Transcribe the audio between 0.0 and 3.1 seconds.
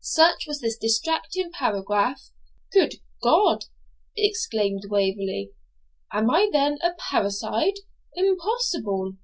Such was this distracting paragraph. 'Good